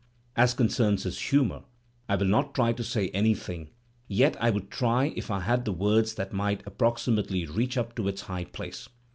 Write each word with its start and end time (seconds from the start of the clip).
As 0.45 0.55
concerns 0.55 1.03
his 1.03 1.19
humour, 1.19 1.61
I 2.09 2.15
will 2.15 2.25
not 2.25 2.55
try 2.55 2.73
to 2.73 2.83
say 2.83 3.09
anything, 3.09 3.69
yet 4.07 4.35
I 4.41 4.49
would 4.49 4.71
try 4.71 5.13
if 5.15 5.29
I 5.29 5.41
had 5.41 5.63
the 5.63 5.71
words 5.71 6.15
that 6.15 6.33
might 6.33 6.63
approximately 6.65 7.45
reach 7.45 7.77
up 7.77 7.93
to 7.97 8.07
its 8.07 8.21
high 8.21 8.45
place. 8.45 8.89